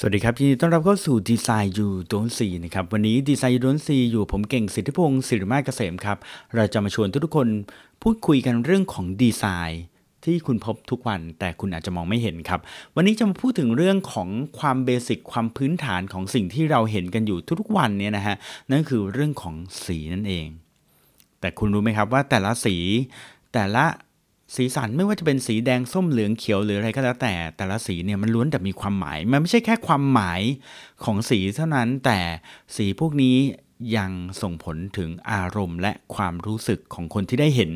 [0.00, 6.18] สวัสดีครับยินดีต้อนรับเข้าสู่ดีไซน์ยูโดนซีนะครับวันนี้ดีไซน์ยูโดนซีอยู่ผมเก่งสิทธิพงศ์ศิริมาเกษมครับ
[6.54, 7.48] เราจะมาชวนทุกๆคน
[8.02, 9.82] พูดคุยกันเรื่องของดีไซน์
[10.24, 12.60] ที่คุณพบทุกวันแต่คุณอาจจะมองไม่เห็นครับ
[12.96, 18.36] วันนี้จะมาพูดถึงเรื่องของความเบสิกความพื้นฐานของสิ่งที่เราเห็นกันอยู่ทุกๆวันเนี่ยนะฮะ
[18.70, 19.54] นั่นคือเรื่องของ
[19.84, 20.46] สีนั่นเอง
[21.40, 22.76] แต่คุณรู้ไหมครับว่าแต่ละสี
[23.52, 23.84] แต่ละ
[24.54, 30.40] สีสันไม่ว่าจะเป็นสีแดงส้มเหลืองเขียวหรืออะไรก็แล้วแต่ แต่ละสีเนี่ยมันล้วนแต่มีความหมาย มันไม่ใช่แค่ความหมาย
[31.04, 32.18] ของสีเท่านั้นแต่
[32.76, 33.36] สีพวกนี้
[33.96, 34.10] ยัง
[34.42, 37.70] ส่งผลถึงอารมณ์และความรู้สึกของคนที่ได้เห็น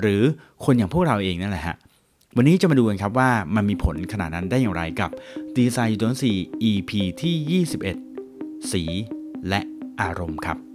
[0.00, 0.22] หรือ
[0.64, 1.76] คนอย่างพวกเราเองนั่นแหละฮะ
[2.36, 5.10] วันนี้จะมาดูกันครับว่ามันมีผลขนาดนั้นได้อย่างไรกับ
[5.56, 6.90] Design d o n 4 EP
[7.22, 7.64] ที่
[8.16, 8.82] 21 สี
[9.48, 9.60] และ
[10.00, 10.73] อารมณ์ครับ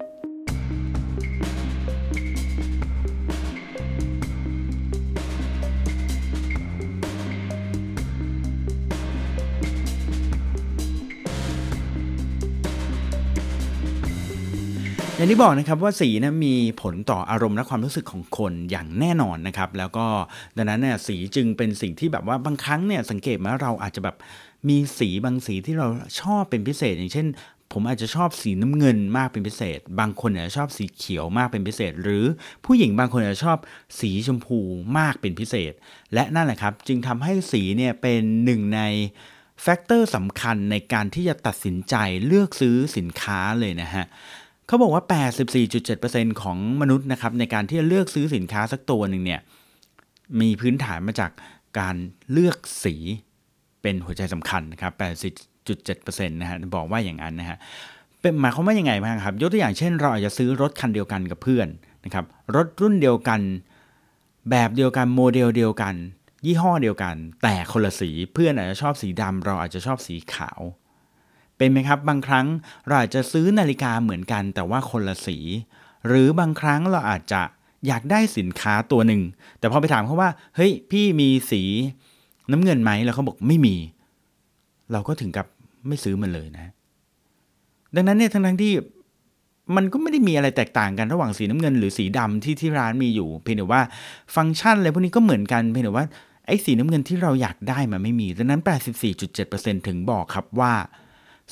[15.20, 20.06] อย่างที่บอกนะครับว่าสีนะมีผลต่ออารมณ์และความรู้สึกของคนอย่างแน่นอนนะครับแล้วก็
[20.58, 24.16] ดังนั้นเนี่ยสีจึงเป็นสิ่งที่แบบว่าบางครั้งเนี่ยสังเกตมาเราอาจจะแบบ
[24.70, 25.88] มีสีบางสีที่เรา
[26.22, 27.28] ชอบเป็นพิเศษ อย่างเช่น
[27.74, 32.26] ผมอาจจะชอบสีน้ำเงินมากเป็นพิเศษ บางคนอาจจะชอบสีเขียวมากเป็นพิเศษ หรือ
[32.66, 33.58] ผู้หญิงบางคนอาจจะชอบ
[34.00, 34.60] สีชมพู
[34.98, 35.74] มากเป็นพิเศษ
[36.14, 38.82] และนั่นแหละครับ จึงทำให้สีเนี่ยเป็นหนึ่งใน
[39.62, 44.06] แฟกเตอร์สำคัญในการที่จะตัดสินใจเลือกซื้อสินค้าเลยนะฮะ
[44.70, 45.04] เขาบอกว่า
[45.72, 49.42] 84.7%ของมนุษย์นะครับในการที่จะเลือกซื้อสินค้าสักตัวหนึ่งเนี่ย
[50.42, 51.32] มีพื้นฐานมาจาก
[51.80, 51.96] การ
[52.32, 52.96] เลือกสี
[53.82, 54.94] เป็นหัวใจสำคัญนะครับ
[55.60, 57.58] 80.7%นะฮะบอกว่าอย่างนั้นนะฮะ
[58.22, 61.68] เป็นหมายความว่ายังไงบ้างครับ ยกตัวอย่างเช่น เราอาจจะซื้อรถคันเดียวกันกับเพื่อน
[62.06, 62.26] นะครับ
[62.56, 63.42] รถรุ่นเดียวกัน
[64.50, 65.96] แบบเดียวกันโมเดลเดียวกัน
[66.46, 70.62] ยี่ห้อเดียวกัน แต่คนละสีเพื่อนอาจจะชอบสีดำเราอาจจะชอบสีขาว
[71.60, 72.48] เป็นไหมครับบางครั้ง
[72.86, 75.38] เราอาจจะซื้อนาฬิกาเหมือนกันแต่ว่าคนละสี
[76.08, 77.42] หรือบางครั้งเราอาจจะ
[77.88, 79.22] อยากได้สินค้าตัวหนึ่ง
[79.60, 81.62] แต่พอไปถามเขาว่าเฮ้ยพี่มีสี
[82.52, 83.76] น้ำเงินไหมแล้วเขาบอกไม่มี
[84.92, 85.48] เราก็ถึงกับ
[85.88, 86.72] ไม่ซื้อมันเลยนะ
[87.96, 88.74] ดังนั้นเนี่ยทั้งทั้งที่
[89.76, 93.82] มันก็ไม่ได้มีอะไรแตกต่างกันระหว่างสีน้ำเงินหรือสีดำที่ที่ร้านมีอยู่ เพียงแต่ว่า
[94.36, 96.06] ฟังก์ชันอะไรพวกนี้ก็เหมือนกันเพียงแต่ว่า
[96.48, 98.62] ไอ้สีน้ำเงินที่เราอยากได้มันไม่มีดังนั้น
[99.24, 100.74] 84.7%ถึงบอกครับว่า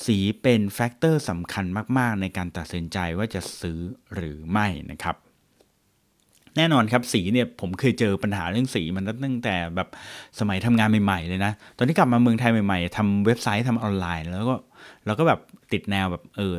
[0.06, 1.64] สีเป็น factor สำคัญ
[1.98, 3.80] มาก ๆ ในการตัดสินใจว่าจะซื้อ
[4.14, 5.16] หรือไม่นะครับ
[6.56, 9.88] แน่นอนครับสีเนี่ยผมเคยเจอปัญหาเรื่องสีมันตั้งแต่แบบ
[10.40, 14.56] สมัยทำงานใหม่ ๆ เลยนะ ตอนที่กลับมาเมืองไทยใหม่ ๆทำเว็บไซต์ทำออนไลน์ แล้วก็
[15.06, 15.40] เราก็แบบ
[15.72, 16.56] ติดแนวแบบเออ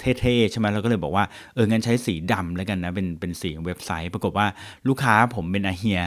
[0.00, 1.24] เท่ๆใช่ไหมเราก็เลยบอกว่า
[1.54, 4.46] เอองั้นใช้สีดำแล้วกันนะเป็นเป็นสีเว็บไซต์ ปรากฏว่า
[4.88, 6.02] ลูกค้าผมเป็นอาเฮีย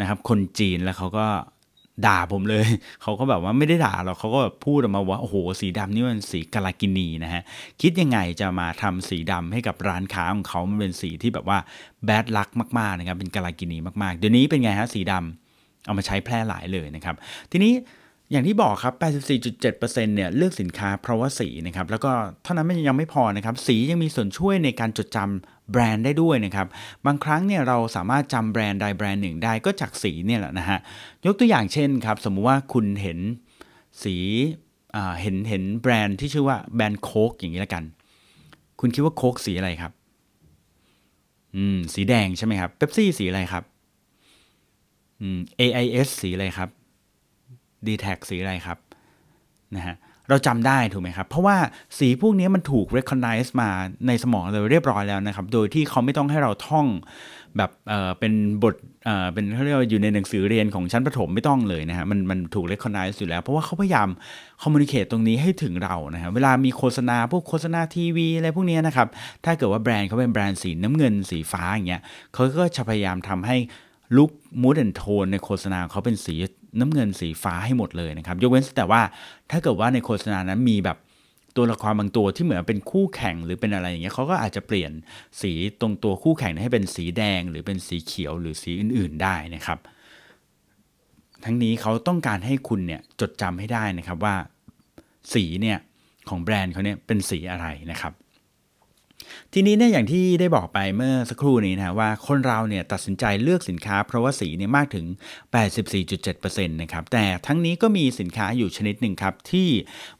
[0.00, 1.26] นะครับคนจีนแล้วเขาก็
[2.06, 2.66] ด่าผมเลย
[3.02, 7.42] เขาก็แบบว่าไม่ได้ด่าหรอกเขาก็แบบพูดออกมาว่า โอ้โห สีดำนี่มันสีกาลากินีนะฮะ
[7.80, 11.58] คิดยังไงจะมาทำสีดำให้กับร้านค้าของเขามันเป็นสีที่แบบว่า
[12.04, 12.48] แบดลัก
[12.78, 17.16] มากๆนะครับ เป็นกาลากินีมากๆ เดี๋ยวนี้เป็นไงฮะ สีดำเอามาใช้แพร่หลายเลยนะครับ
[17.52, 17.72] ทีนี้
[18.32, 18.94] อย่างที่บอกครับ
[19.40, 22.12] 84.7%เนี่ยเลือกสินค้าเพราะว่าสีนะครับ แล้วก็
[22.42, 26.66] เท่านั้นมันยังไม่พอนะครับ สียังมีส่วนช่วยในการจดจำ แบรนด์ได้ด้วยนะครับ
[27.06, 30.78] บางครั้งเนี่ยเราสามารถจำแบรนด์ใดแบรนด์หนึ่งได้ก็จากสีเนี่ยแหละนะฮะ
[31.26, 33.18] ยกตัวอย่างเช่นครับสมมุติว่าคุณเห็น
[34.02, 34.16] สี
[35.20, 37.84] เห็นเห็นแบรนด์ที่ชื่อว่าแบรนด์โค้กอย่างนี้แล้วกัน
[38.80, 39.92] คุณคิดว่าโค้กสีอะไรครับ
[41.56, 43.64] อืม สีแดงใช่ไหมครับเป๊ปซี่สีอะไรครับ
[45.20, 46.68] อืม AIS สีอะไรครับ
[47.86, 48.78] d t แทสีอะไรครับ
[49.76, 49.96] นะฮะ
[50.28, 51.56] เราจำได้ถูกไหมครับ เพราะว่า
[51.98, 53.70] สีพวกนี้มันถูก recognize มา
[54.06, 56.86] ในสมองเราเรียบร้อยแล้วนะครับ โดยที่เขาไม่ต้องให้เราท่อง
[57.56, 58.32] แบบเออเป็น
[58.62, 64.08] บทเออเป็นเขาเรียกว่าอยู่ในหนังสือเรียนของชั้นประถมไม่ต้องเลยนะฮะมันมันถูก recognize อยู่แล้ว เพราะว่าเขาพยายาม
[64.62, 69.08] communicate ตรงนี้ให้ถึงเรานะฮะเวลามีโฆษณาพวกโฆษณาทีวีอะไรพวกนี้นะครับ
[69.44, 73.56] ถ้าเกิดว่าแบรนด์เขาเป็นแบรนด์สีน้ำเงินสีฟ้าอย่างเงี้ยเขาก็จะพยายามทำให้
[74.16, 74.30] ลุค
[74.62, 76.34] มูดแอนโทนในโฆษณาเขาเป็นสี
[76.80, 79.00] น้ำเงินสีฟ้าให้หมดเลยนะครับยกเว้นแต่ว่า
[79.50, 80.98] ถ้าเกิดว่าในโฆษณานั้นมีแบบ
[81.56, 84.92] ตัวละครบางตัวที่เหมือนเป็นคู่แข่งหรือเป็นอะไรอย่างเงี้ยเขาก็อาจจะเปลี่ยน
[85.40, 89.78] สีตรงตัวคู่แข่งให้เป็นสีแดง หรือเป็นสีเขียวหรือสีอื่น ๆได้นะครับ
[91.44, 94.34] ทั้งนี้เขาต้องการให้คุณเนี่ยจดจำให้ได้นะครับว่า
[95.34, 95.78] สีเนี่ย
[96.28, 98.12] ของแบรนด์เขาเนี่ยเป็นสีอะไรนะครับ
[99.52, 105.06] ทีนี้เนี่ยอย่างที่ได้บอกไปเมื่อสักครู่นี้นะว่าคนเราเนี่ยตัดสินใจเลือกสินค้าเพราะว่าสีเนี่ยมากถึง
[105.86, 109.68] 84.7%นะครับแต่ทั้งนี้ก็มีสินค้าอยู่ชนิดหนึ่งครับ ที่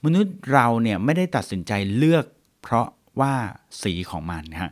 [0.04, 2.24] มนุษย์เราเนี่ยไม่ได้ตัดสินใจเลือก
[2.62, 2.88] เพราะ
[3.20, 3.34] ว่า
[3.82, 4.70] สีของมันนะฮะ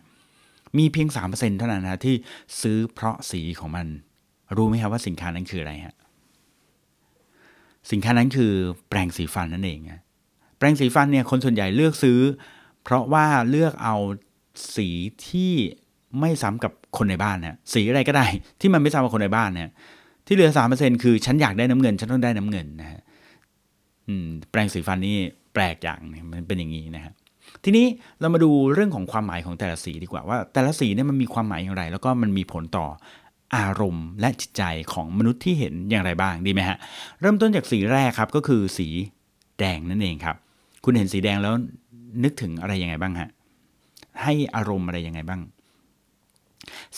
[0.79, 2.15] มีเพียง 3%เท่านั้นนะที่
[2.61, 3.87] ซื้อเพราะสีของมัน
[4.57, 5.97] รู้ไหมครับว่าสินค้านั้นคืออะไรฮะ
[7.91, 8.53] สินค้านั้นคือ
[8.89, 9.81] แปรงสีฟันนั่นเอง
[10.59, 12.19] แปรงสีฟันเนี่ยคนส่วนใหญ่เลือกซื้อ
[12.85, 13.97] เพราะว่าเลือกเอา
[14.75, 14.89] สี
[15.29, 15.53] ที่
[16.21, 18.27] ไม่ซ้ำกับคนในบ้านเนี่ยสีอะไรก็ได้
[18.61, 19.71] ที่มันไม่ซ้ำกับคนในบ้านเนี่ย
[20.27, 23.01] ที่เหลือสามเปอร์เซ็นคือฉันอยากได้น้ำเงิน ฉันต้องได้น้ำเงินนะฮะ
[24.51, 25.17] แปรงสีฟันนี่
[25.55, 26.01] แปลกอย่าง
[26.33, 27.15] มันเป็นอย่างนี้นะครับ
[27.65, 27.87] ทีนี้
[28.21, 32.87] เรามาดูเรื่องของความหมายของแต่ละสีดีกว่าว่า แต่ละสีเนี่ยมันมีความหมายอย่างไร แล้วก็มันมีผลต่อ
[33.57, 36.79] อารมณ์และจิตใจของมนุษย์ที่เห็นอย่างไรบ้างดีไหมฮะ
[37.21, 38.89] เริ่มต้นจากสีแรกครับก็คือสี
[39.59, 40.37] แดงนั่นเองครับ
[40.85, 41.55] คุณเห็นสีแดงแล้ว
[42.25, 43.31] นึกถึงอะไรยังไงบ้างฮะ
[44.23, 45.41] ให้อารมณ์อะไรยังไงบ้าง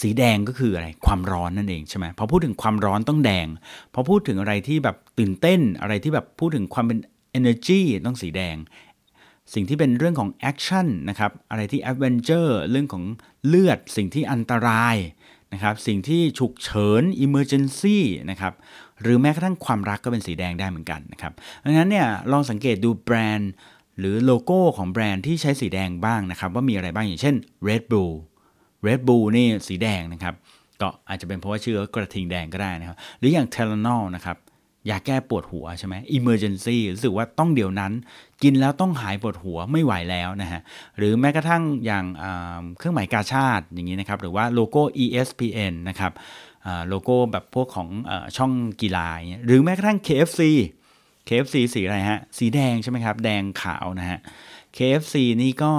[0.00, 3.46] สีแดงก็คืออะไร ความร้อนนั่นเองใช่ไหมพอพูดถึงความร้อนต้องแดง
[3.94, 6.98] พอพูดถึงอะไรที่แบบตื่นเต้น อะไรที่แบบพูดถึงความเป็น
[7.38, 8.56] energy ต้องสีแดง
[9.54, 13.04] สิ่งที่เป็นเรื่องของ action นะครับ อะไรที่ adventure เรื่องของ
[13.46, 14.96] เลือด สิ่งที่อันตราย
[15.52, 17.98] นะครับ สิ่งที่ฉุกเฉิน emergency
[18.30, 18.52] นะครับ
[19.02, 21.32] หรือแม้กระทั่งความรักก็เป็นสีแดงได้เหมือนกันนะครับ
[21.64, 23.52] ดังนั้นเนี่ยลองสังเกตดูแบรนด์
[23.98, 27.34] หรือโลโก้ของแบรนด์ที่ใช้สีแดงบ้างนะครับ ว่ามีอะไรบ้างอย่างเช่น
[27.68, 28.14] Red Bull
[28.86, 30.34] Red Bull นี่สีแดงนะครับ
[30.80, 34.36] ก็อาจจะเป็นเพราะว่าชื่อกระทิงแดงก็ได้นะครับ หรืออย่าง t e l a n o l นะครับ
[34.90, 37.92] ยาแก้ปวดหัวใช่ไหม emergency รู้สึกว่าต้องเดี๋ยวนั้น
[38.42, 40.60] กินแล้วต้องหายปวดหัวไม่ไหวแล้วนะฮะ
[40.96, 42.04] หรือแม้กระทั่งอย่าง
[42.78, 46.12] เครื่องหมายกาชาติอย่างนี้นะครับ หรือว่าโลโก้ ESPN นะครับ
[46.88, 49.08] โลโก้แบบพวกของอช่องกีฬา
[49.46, 50.40] หรือแม้กระทั่ง KFC
[51.28, 54.18] KFC สีอะไรฮะ สีแดงใช่ไหมครับ แดงขาวนะฮะ
[54.76, 55.72] KFC นี่ก็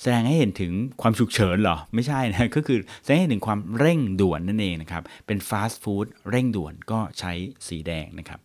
[0.00, 7.32] แสดงให้เห็นถึงความฉุกเฉินเหรอ ไม่ใช่นะ ก็คือแสดงให้เห็นถึงความเร่งด่วนนั่นเองนะครับ เป็นฟาสต์ฟู้ดเร่งด่วนก็ใช้
[7.68, 8.40] สีแดงนะครับ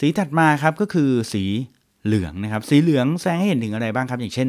[0.00, 1.44] สีถัดมาครับก็คือสี
[2.04, 4.48] เหลืองนะครับ สีเหลืองแสดงให้เห็นถึงอะไรบ้างครับ อย่างเช่น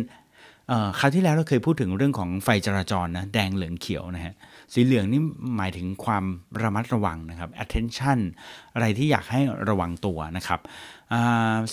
[0.99, 4.33] คราวที่แล้วเราเคยพูดถึงเรื่องของไฟจราจรนะ แดงเหลืองเขียวนะฮะ
[4.73, 5.21] สีเหลืองนี่
[5.57, 6.23] หมายถึงความ
[6.63, 8.19] ระมัดระวังนะครับ attention
[8.73, 10.59] อะไรที่อยากให้ระวังตัวนะครับ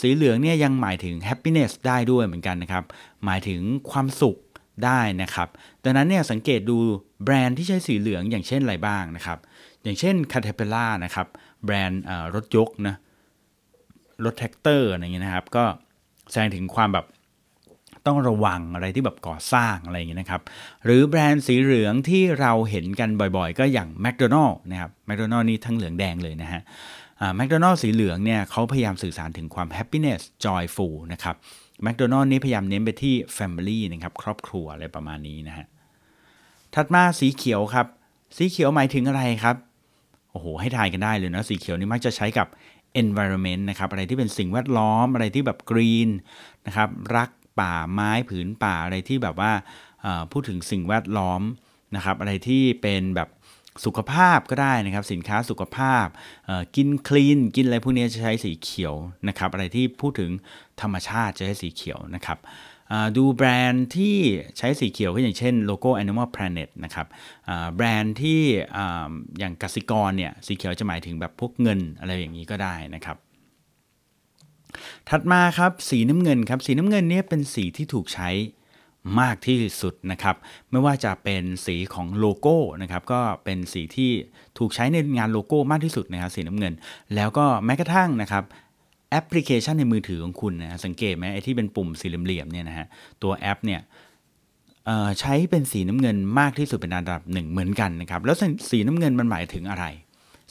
[0.01, 2.85] สีเหลืองเนี่ยยังหมายถึง happiness ได้ด้วยเหมือนกันนะครับ
[3.25, 3.61] หมายถึง
[3.91, 4.37] ความสุข
[4.85, 5.49] ได้นะครับ
[5.85, 6.79] ดังนั้นเนี่ยสังเกตดู
[7.25, 9.39] แบรนด์ที่ใช้สีเหลืองอย่างเช่นอะไรบ้างนะครับ
[9.83, 11.27] อย่างเช่น Caterpillar นะครับ
[11.65, 12.03] แบรนด์
[12.35, 12.97] รถยกนะ
[14.25, 15.65] รถแทรกเตอร์อะไรเงี้ยนะครับ ก็
[16.31, 17.07] แสดงถึงความแบบ
[18.06, 20.43] ต้องระวังอะไรที่แบบก่อสร้างอะไรอย่างเงี้ยนะครับ
[20.85, 26.62] หรือแบรนด์สีเหลืองที่เราเห็นกันบ่อยๆ ก็อย่าง McDonald นะครับ McDonald นี่ทั้งเหลืองแดงเลยนะฮะ
[27.37, 31.37] แมคโดนัลล์สีเหลืองเนี่ยเขาพยายามสื่อสารถึงความ happiness joyful นะครับ
[31.82, 35.67] แมคโดนัลล์นี้พยายามเน้นไปที่ family นะครับครอบครัวอะไรประมาณนี้นะฮะ
[36.75, 37.87] ถัดมาสีเขียวครับ
[38.37, 39.56] สีเขียวหมายถึงอะไรครับ
[40.32, 42.49] โอ้โหให้ทายกันได้เลยนะสีเขียวนี่มักจะใช้กับ
[43.02, 46.11] environment นะครับอะไรที่เป็นสิ่งแวดล้อมอะไรที่แบบ green
[46.67, 47.31] นะครับรัก
[47.61, 49.53] ป่าไม้ผืนป่าอะไรที่แบบว่า
[50.33, 51.43] พูดถึงสิ่งแวดล้อม
[51.97, 53.29] นะครับ อะไรที่เป็นแบบ
[53.85, 56.07] สุขภาพก็ได้นะครับ สินค้าสุขภาพ
[56.77, 58.95] กินคลีนกินอะไรพวกนี้จะใช้สีเขียว
[59.29, 60.31] นะครับ อะไรที่พูดถึง
[60.81, 62.39] ธรรมชาติจะใช้สีเขียวนะครับ
[63.17, 64.17] ดูแบรนด์ที่
[64.59, 67.07] ใช้สีเขียวก็อย่างเช่นโลโก้ Animal Planet นะครับ
[67.77, 68.41] แบรนด์ที่
[69.39, 73.17] อย่างกสิกรเนี่ยสีเขียวจะหมายถึงแบบพวกเงินอะไรอย่างนี้ก็ได้นะครับ
[75.11, 78.31] ถัดมาครับสีน้ำเงินครับสีน้ำเงินนี่เป็นสีที่ถูกใช้
[79.21, 80.37] มากที่สุดนะครับ
[80.71, 84.11] ไม่ว่าจะเป็นสีของโลโก้นะครับก็เป็นสีที่
[84.59, 86.73] ถูกใช้ในงานโลโก้มากที่สุดนะครับสีน้ำเงิน
[87.15, 88.45] แล้วก็แม้กระทั่งนะครับ
[89.11, 92.87] แอปพลิเคชันในมือถือของคุณนะสังเกตไหมไอ้ที่เป็นปุ่มสี่เหลี่ยมๆเนี่ยนะฮะ
[93.23, 93.81] ตัวแอปเนี่ย
[95.21, 98.37] ใช้เป็นสีน้ำเงินมากที่สุดเป็นอันดับหนึ่งเหมือนกันนะครับแล้ว
[98.71, 99.85] สีน้ำเงินมันหมายถึงอะไร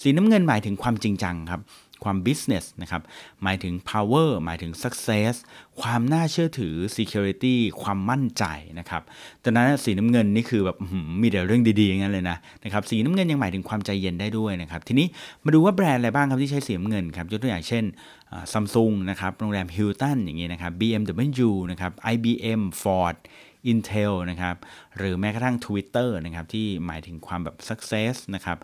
[0.02, 1.62] สีน้ำเงินหมายถึงความจริงจังครับ
[2.04, 3.02] ความ business นะครับ
[3.44, 5.34] หมายถึง power หมายถึง success
[5.82, 8.44] ความน่าเชื่อถือ security ความมั่นใจ
[8.80, 9.02] นะครับ
[9.44, 10.78] ดังนั้นสีน้ำเงินนี่คือแบบ
[11.22, 15.08] มีแต่เรื่องดีๆอย่างนั้นเลยนะนะครับ สีน้ำเงินยังหมายถึงความใจเย็นได้ด้วยนะครับ ทีนี้
[15.44, 17.84] มาดูว่าแบรนด์อะไรบ้างครับที่ใช้สีน้ำเงินครับ ยกตัวอย่างเช่น
[18.52, 23.18] ซัมซุงนะครับ โรงแรมฮิลตันอย่างนี้นะครับ BMW นะครับ IBM Ford
[23.72, 24.56] Intel นะครับ
[24.98, 28.58] หรือแม้กระทั่ง Twitter นะครับที่หมายถึงความแบบ success นะครับ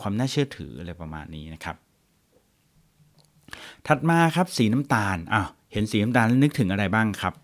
[0.00, 1.76] ความน่าเชื่อถืออะไรประมาณนี้นะครับ
[3.86, 7.34] ถัดมาครับสีน้ำตาลอ้าวเห็นสีน้ำตาลแล้วนึกถึงอะไรบ้างครับ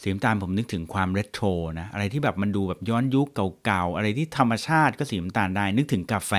[0.00, 1.48] สีน้ำตาลผมนึกถึงความเรโทร
[1.80, 3.26] นะอะไรที่แบบมันดูแบบย้อนยุค
[3.64, 6.32] เก่าๆอะไรที่ธรรมชาติก็สีน้ำตาลได้ นึกถึงกาแฟ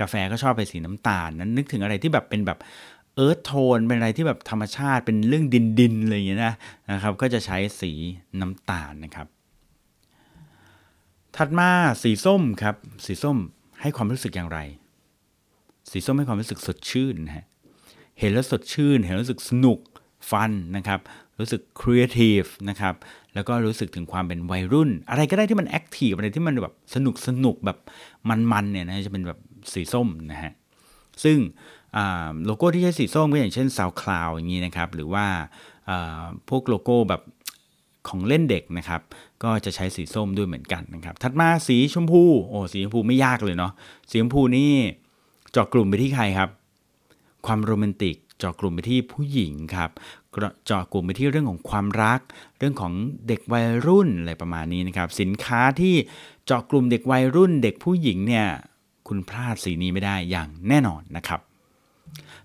[0.00, 2.58] กาแฟก็ชอบไปสีน้ำตาลนั้นนึกถึงอะไรที่แบบเป็นแบบ
[3.14, 6.54] earth tone เป็นอะไรที่แบบธรรมชาติเป็นเรื่องดินดินอะไรอย่างเงี้ยนะ
[6.92, 7.92] นะครับ ก็จะใช้สี
[8.40, 9.26] น้ำตาลนะครับ
[11.36, 11.70] ถัดมา
[12.02, 13.38] สีส้มครับ สีส้ม
[13.80, 14.58] ให้ความรู้สึกอย่างไร
[15.90, 17.46] สีส้มให้ความรู้สึกสดชื่นนะฮะ
[18.20, 19.78] เห็นแล้วสดชื่น เห็นรู้สึกสนุก
[20.30, 21.00] fun นะครับ
[21.40, 22.94] รู้สึกครีเอทีฟนะครับ
[23.34, 27.78] แล้วก็รู้สึกถึงความเป็นวัยรุ่น อะไรก็ได้ที่มัน active อะไรที่มันแบบสนุกสนุกแบบ
[28.28, 29.38] มันๆเนี่ยนะจะเป็นแบบ
[29.72, 30.52] สีส้มนะฮะ
[31.24, 31.38] ซึ่ง
[32.44, 35.26] โลโก้ที่ใช้สีส้มก็อย่างเช่น SoundCloud อย่างนี้นะครับ หรือว่า
[35.88, 37.22] อ่าพวกโลโก้แบบ
[38.08, 39.00] ของเล่นเด็กนะครับ
[39.42, 43.72] ก็จะใช้สีส้มด้วยเหมือนกันนะครับ ถัดมาสีชมพู โอ้สีชมพูไม่ยากเลยเนาะ
[44.10, 44.72] สีชมพูนี่
[45.52, 46.50] เจาะกลุ่มไปที่ใครครับ
[47.46, 49.90] ความโรแมนติกเจาะกลุ่มไปที่ผู้หญิงครับ
[50.66, 52.20] เจาะกลุ่มไปที่เรื่องของความรัก
[52.58, 52.92] เรื่องของ
[53.28, 55.94] เด็กวัยรุ่นอะไรประมาณนี้นะครับสินค้าที่
[56.46, 58.46] เจาะกลุ่มเด็กวัยรุ่น เด็กผู้หญิงเนี่ย
[59.08, 61.40] คุณพลาดสีนี้ไม่ได้อย่างแน่นอนนะครับ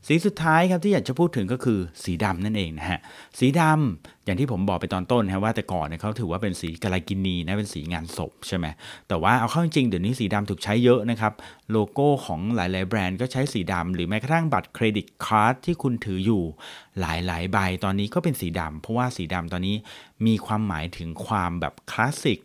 [0.08, 3.00] สีสุดท้ายครับที่อยากจะพูดถึงก็คือสีดำนั่นเองนะฮะ
[3.40, 8.66] สีดำอย่างที่ผมบอกไปตอนต้นนะว่าแต่ก่อนเนี่ยเขาถือว่าเป็นสีกาลากินีนะเป็นสีงานศพใช่ไหม
[9.08, 11.34] แต่ว่าเอาเข้าจริงเดี๋ยวนี้สีดำถูกใช้เยอะนะครับ
[11.72, 16.44] โลโก้ของหลายๆแบรนด์ก็ใช้สีดำหรือแม้กระทั่งบัตรเครดิตการ์ดที่คุณถืออยู่
[17.00, 19.76] หลายๆ ใบตอนนี้ก็เป็นสีดำเพราะว่าสีดำตอนนี้
[20.26, 22.40] มีความหมายถึงความแบบคลาสสิก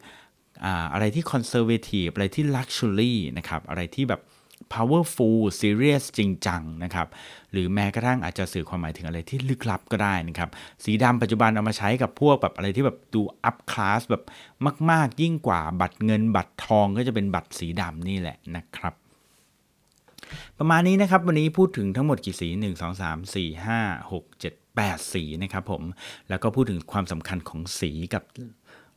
[0.92, 4.20] อะไรที่ conservative อะไรที่ luxury นะครับอะไรที่แบบ
[4.74, 7.08] powerful serious จริงจังนะครับ
[7.52, 10.50] หรือแม้กระทั่งอาจจะสื่อความหมายถึงอะไรที่ลึกลับก็ได้นะครับ
[10.84, 14.22] สีดำปัจจุบันเอามาใช้กับพวกแบบอะไรที่แบบดู up class แบบ
[14.90, 18.94] มาก ๆ ยิ่งกว่าบัตรเงินบัตรทองก็จะเป็นบัตรสีดำนี่แหละนะครับ
[20.58, 25.82] ประมาณนี้นะครับ วันนี้พูดถึงทั้งหมดกี่สี 1 2 3 4 5 6 7 8 สีนะครับผม
[26.28, 28.22] แล้วก็พูดถึงความสำคัญของสีกับ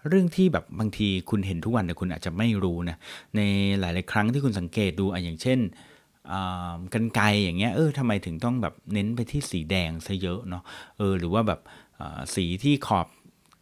[0.10, 2.98] เรื่องที่แบบบางทีคุณเห็นทุกวันแต่คุณอาจจะไม่รู้นะ
[3.36, 3.42] ใน
[3.80, 5.60] หลาย ๆ ครั้งที่คุณสังเกตดูอะอย่างเช่น
[6.94, 10.64] กันไกอย่างเงี้ยเออทำไมถึงต้องแบบเน้นไปที่สีแดงซะเยอะเนาะ
[10.98, 11.60] เออหรือว่าแบบ
[12.36, 13.08] สีที่ขอบ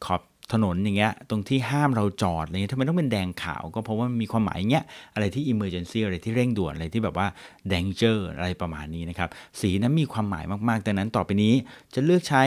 [0.05, 0.21] ขอบ
[0.53, 7.27] ถนนอย่างเงี้ยตรงที่ห้ามเราจอดอะไรเงี้ยทำไมต้องเป็นแดงขาวก็เพราะว่ามีความหมายเงี้ยอะไรที่ emergency อะไรที่เร่งด่วนอะไรที่แบบว่า
[7.71, 9.29] danger อะไรประมาณนี้นะครับ
[9.59, 11.53] สีนั้นมีความหมายมากๆดังนั้นต่อไปนี้
[11.93, 12.43] จะเลือกใช้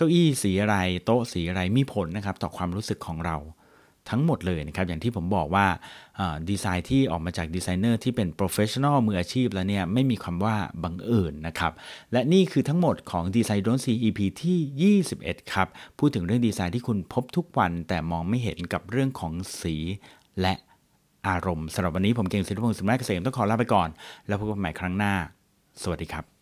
[0.00, 3.36] เก้าอี้สีอะไรโต๊ะสีอะไรมีผลนะครับต่อความรู้สึกของเรา
[4.10, 5.66] ทั้งหมดเลยนะครับอย่างที่ผมบอกว่า
[6.50, 11.72] ดีไซน์ที่ออกมาจากดีไซเนอร์ที่เป็น professional มืออาชีพแล้วเนี่ยไม่มีคำว่าบังเอิญนะครับ
[12.12, 19.74] และนี่คือทั้งหมดของ Design You Don't See EP ที่ 21 ครับ พูดถึงเรื่องดีไซน์ที่คุณพบทุกวันแต่มองไม่เห็นกับเรื่องของสี
[20.40, 20.54] และ
[21.28, 23.88] อารมณ์สำหรับวันนี้ผมเก่งศิลปพงศ์สุนทรเกษมต้องขอลาไปก่อน
[24.26, 25.14] แล้วพบกันใหม่ครั้งหน้า
[25.82, 26.39] สวัสดีครับ